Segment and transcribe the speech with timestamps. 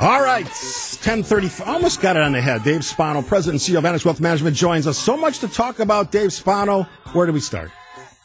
[0.00, 2.62] All right, 1030, almost got it on the head.
[2.62, 4.98] Dave Spano, President and CEO of Annex Wealth Management, joins us.
[4.98, 6.82] So much to talk about, Dave Spano.
[7.14, 7.70] Where do we start?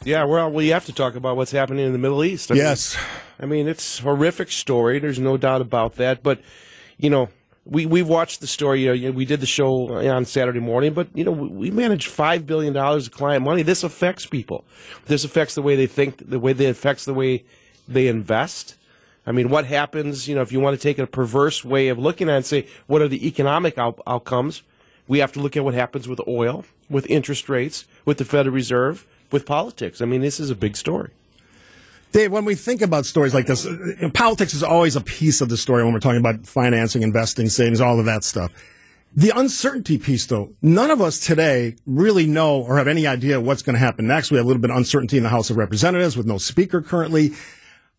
[0.04, 2.52] Yeah, well, we have to talk about what's happening in the Middle East.
[2.52, 2.96] I yes.
[2.96, 3.04] Mean,
[3.40, 4.98] I mean, it's a horrific story.
[4.98, 6.22] There's no doubt about that.
[6.22, 6.42] But,
[6.98, 7.30] you know,
[7.64, 8.82] we, we've watched the story.
[8.82, 12.10] You know, we did the show uh, on Saturday morning, but, you know, we manage
[12.10, 13.62] $5 billion of client money.
[13.62, 14.66] This affects people.
[15.06, 17.44] This affects the way they think, the way they affects the way
[17.90, 18.76] they invest.
[19.26, 21.98] I mean, what happens, you know, if you want to take a perverse way of
[21.98, 24.62] looking at it and say, what are the economic out- outcomes?
[25.06, 28.54] We have to look at what happens with oil, with interest rates, with the Federal
[28.54, 30.00] Reserve, with politics.
[30.00, 31.10] I mean, this is a big story.
[32.12, 33.68] Dave, when we think about stories like this,
[34.14, 37.80] politics is always a piece of the story when we're talking about financing, investing, savings,
[37.80, 38.52] all of that stuff.
[39.14, 43.62] The uncertainty piece, though, none of us today really know or have any idea what's
[43.62, 44.30] going to happen next.
[44.30, 46.80] We have a little bit of uncertainty in the House of Representatives with no speaker
[46.80, 47.32] currently.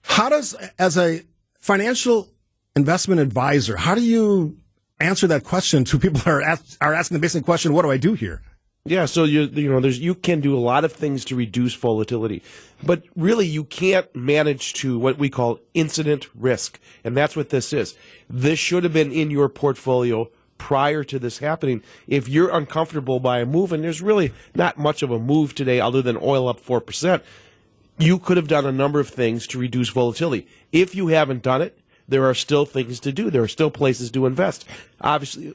[0.04, 1.23] How does, as a
[1.60, 2.30] financial
[2.76, 4.58] investment advisor, how do you
[5.00, 7.92] answer that question to people who are, ask, are asking the basic question, what do
[7.92, 8.42] I do here?
[8.84, 11.75] Yeah, so you you know there's you can do a lot of things to reduce
[11.75, 12.42] volatility,
[12.81, 17.73] but really you can't manage to what we call incident risk, and that's what this
[17.73, 17.95] is.
[18.28, 21.84] This should have been in your portfolio prior to this happening.
[22.08, 25.80] If you're uncomfortable by a move, and there's really not much of a move today
[25.80, 27.22] other than oil up four percent,
[28.02, 30.47] you could have done a number of things to reduce volatility.
[30.71, 33.30] If you haven't done it, there are still things to do.
[33.30, 34.67] There are still places to invest.
[34.99, 35.53] Obviously,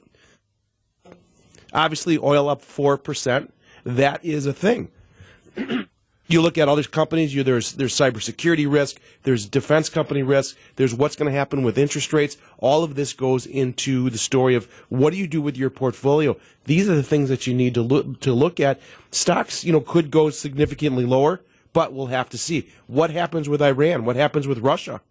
[1.73, 3.51] obviously oil up 4%.
[3.85, 4.91] That is a thing.
[6.29, 10.57] you look at all these companies, you, there's, there's cybersecurity risk, there's defense company risk,
[10.77, 12.37] there's what's going to happen with interest rates.
[12.59, 16.37] All of this goes into the story of what do you do with your portfolio?
[16.65, 18.81] These are the things that you need to look, to look at.
[19.11, 21.43] Stocks, you know, could go significantly lower
[21.77, 22.71] but we'll have to see.
[22.87, 24.07] What happens with Iran?
[24.07, 25.03] What happens with Russia?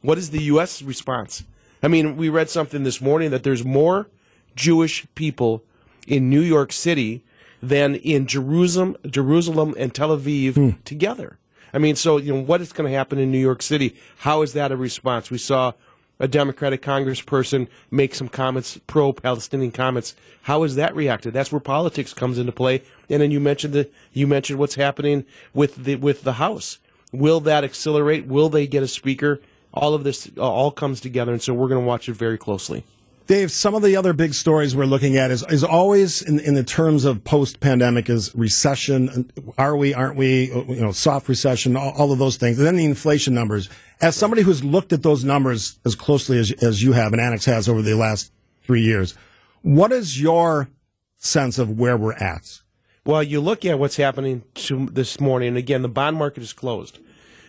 [0.00, 0.80] What is the U.S.
[0.80, 1.44] response?
[1.82, 4.08] I mean, we read something this morning that there's more
[4.56, 5.64] Jewish people
[6.06, 7.22] in New York City
[7.62, 10.70] than in Jerusalem, Jerusalem and Tel Aviv hmm.
[10.86, 11.38] together.
[11.74, 13.94] I mean, so you know what is going to happen in New York City?
[14.20, 15.30] How is that a response?
[15.30, 15.72] We saw
[16.18, 20.14] a Democratic congressperson make some comments, pro-Palestinian comments.
[20.42, 21.34] How is that reacted?
[21.34, 22.82] That's where politics comes into play.
[23.10, 26.78] And then you mentioned the you mentioned what's happening with the with the House.
[27.12, 28.26] Will that accelerate?
[28.26, 29.40] Will they get a speaker?
[29.72, 32.38] All of this uh, all comes together, and so we're going to watch it very
[32.38, 32.84] closely.
[33.26, 36.54] Dave, some of the other big stories we're looking at is, is always in, in
[36.54, 39.32] the terms of post pandemic is recession.
[39.56, 42.58] Are we, aren't we, uh, you know, soft recession, all, all, of those things.
[42.58, 43.70] And then the inflation numbers.
[44.02, 47.46] As somebody who's looked at those numbers as closely as, as you have and Annex
[47.46, 48.30] has over the last
[48.62, 49.14] three years,
[49.62, 50.68] what is your
[51.16, 52.60] sense of where we're at?
[53.06, 56.52] Well, you look at what's happening to this morning, and again, the bond market is
[56.52, 56.98] closed.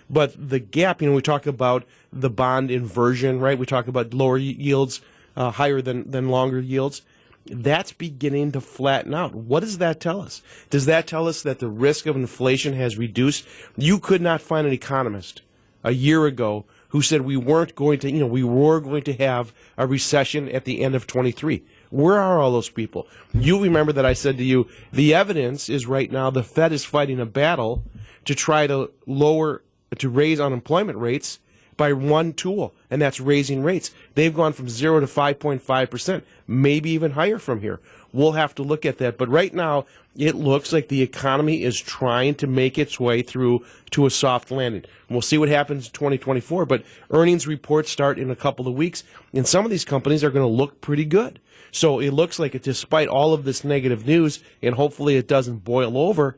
[0.10, 1.84] But the gap, you know, we talk about
[2.14, 3.58] the bond inversion, right?
[3.58, 5.02] We talk about lower yields
[5.36, 7.02] uh, higher than, than longer yields,
[7.46, 9.36] that's beginning to flatten out.
[9.36, 10.42] What does that tell us?
[10.70, 13.46] Does that tell us that the risk of inflation has reduced?
[13.78, 15.42] You could not find an economist
[15.84, 19.14] a year ago who said we weren't going to, you know, we were going to
[19.14, 21.64] have a recession at the end of 23.
[21.90, 23.08] Where are all those people?
[23.34, 26.84] You remember that I said to you, the evidence is right now the Fed is
[26.84, 27.84] fighting a battle
[28.26, 29.62] to try to lower,
[29.98, 31.40] to raise unemployment rates
[31.78, 33.92] by one tool, and that's raising rates.
[34.14, 37.80] They've gone from zero to 5.5%, maybe even higher from here.
[38.14, 39.18] We'll have to look at that.
[39.18, 39.86] But right now,
[40.16, 44.52] it looks like the economy is trying to make its way through to a soft
[44.52, 44.86] landing.
[45.10, 49.04] We'll see what happens in 2024, but earnings reports start in a couple of weeks,
[49.34, 51.40] and some of these companies are going to look pretty good.
[51.72, 55.98] So it looks like, despite all of this negative news, and hopefully it doesn't boil
[55.98, 56.38] over,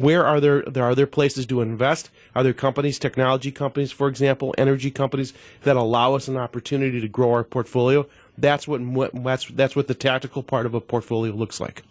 [0.00, 2.10] where are there, there are there places to invest?
[2.34, 7.08] Are there companies, technology companies, for example, energy companies that allow us an opportunity to
[7.08, 8.06] grow our portfolio?
[8.38, 11.82] That's what, what that's that's what the tactical part of a portfolio looks like.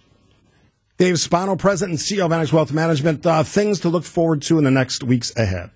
[0.97, 3.25] Dave Spano, President and CEO of Annex Wealth Management.
[3.25, 5.71] Uh, things to look forward to in the next weeks ahead.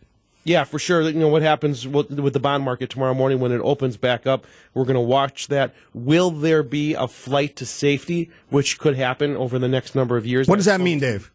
[0.45, 1.01] Yeah, for sure.
[1.01, 4.25] You know what happens with, with the bond market tomorrow morning when it opens back
[4.25, 4.47] up.
[4.73, 5.75] We're going to watch that.
[5.93, 10.25] Will there be a flight to safety, which could happen over the next number of
[10.25, 10.47] years?
[10.47, 11.31] What does that mean, Dave?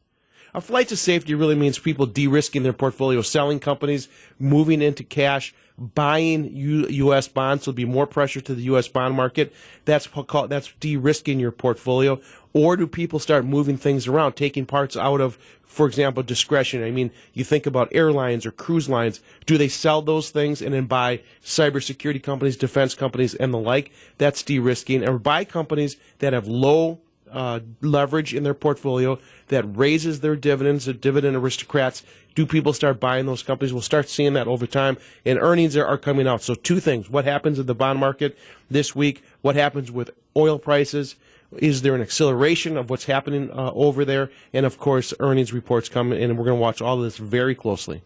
[0.56, 4.08] A flight to safety really means people de-risking their portfolio, selling companies,
[4.38, 7.26] moving into cash, buying U- U.S.
[7.26, 7.64] bonds.
[7.64, 8.86] So there'll be more pressure to the U.S.
[8.86, 9.52] bond market.
[9.84, 10.08] That's
[10.48, 12.20] that's de-risking your portfolio.
[12.52, 16.84] Or do people start moving things around, taking parts out of, for example, discretion?
[16.84, 19.20] I mean, you think about airlines or cruise lines.
[19.46, 23.90] Do they sell those things and then buy cybersecurity companies, defense companies, and the like?
[24.18, 25.02] That's de-risking.
[25.08, 29.18] Or buy companies that have low uh, leverage in their portfolio
[29.48, 32.02] that raises their dividends, the dividend aristocrats.
[32.34, 33.72] Do people start buying those companies?
[33.72, 36.42] We'll start seeing that over time, and earnings are, are coming out.
[36.42, 38.36] So, two things: what happens in the bond market
[38.70, 39.22] this week?
[39.42, 41.16] What happens with oil prices?
[41.58, 44.30] Is there an acceleration of what's happening uh, over there?
[44.52, 47.54] And of course, earnings reports come, and we're going to watch all of this very
[47.54, 48.02] closely.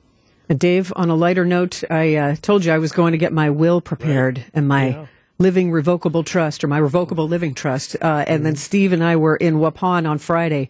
[0.48, 3.50] Dave, on a lighter note, I uh, told you I was going to get my
[3.50, 5.06] will prepared and my yeah.
[5.38, 7.96] Living revocable trust or my revocable living trust.
[7.96, 8.44] Uh, and mm-hmm.
[8.44, 10.68] then Steve and I were in Waupun on Friday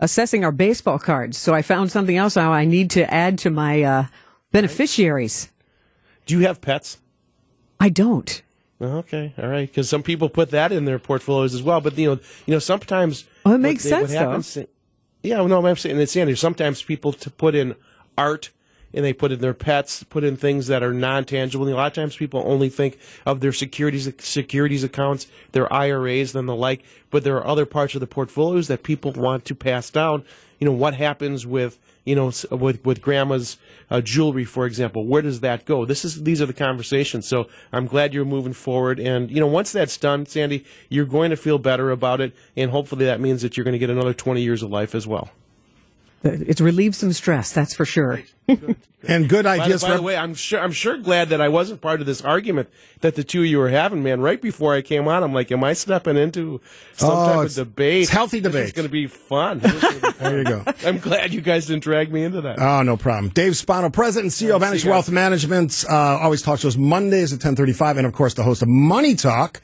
[0.00, 1.38] assessing our baseball cards.
[1.38, 4.06] So I found something else now I need to add to my uh,
[4.52, 5.50] beneficiaries.
[6.26, 6.98] Do you have pets?
[7.80, 8.42] I don't.
[8.80, 9.68] Okay, all right.
[9.68, 11.80] Because some people put that in their portfolios as well.
[11.80, 14.12] But you know, you know, sometimes well, it makes they, sense.
[14.12, 14.66] Happens, though.
[15.22, 16.36] Yeah, no, I'm saying it's Sandy.
[16.36, 17.74] Sometimes people to put in
[18.16, 18.50] art
[18.94, 21.68] and they put in their pets, put in things that are non-tangible.
[21.68, 26.48] A lot of times people only think of their securities securities accounts, their IRAs, and
[26.48, 26.82] the like.
[27.10, 30.24] But there are other parts of the portfolios that people want to pass down.
[30.58, 33.58] You know, what happens with you know with with grandma's
[33.90, 35.06] uh, jewelry, for example?
[35.06, 35.84] Where does that go?
[35.84, 37.26] This is these are the conversations.
[37.26, 38.98] So I'm glad you're moving forward.
[38.98, 42.70] And you know, once that's done, Sandy, you're going to feel better about it, and
[42.70, 45.30] hopefully that means that you're going to get another 20 years of life as well.
[46.24, 48.22] It relieves some stress, that's for sure.
[49.06, 49.82] and good ideas.
[49.82, 52.22] By, by the way, I'm sure I'm sure glad that I wasn't part of this
[52.22, 52.68] argument
[53.02, 54.20] that the two of you were having, man.
[54.20, 56.60] Right before I came on, I'm like, am I stepping into
[56.94, 58.02] some oh, type of debate?
[58.02, 58.64] It's healthy debate.
[58.64, 59.58] It's going to be fun.
[60.18, 60.64] there you go.
[60.84, 62.58] I'm glad you guys didn't drag me into that.
[62.58, 63.28] Oh, no problem.
[63.32, 67.32] Dave Spano, President and CEO of Vantage Wealth Management, uh, always talks to us Mondays
[67.32, 69.60] at 10:35, and of course, the host of Money Talk,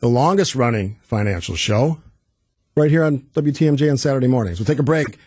[0.00, 2.00] the longest running financial show,
[2.76, 4.58] right here on WTMJ on Saturday mornings.
[4.58, 5.18] We'll take a break.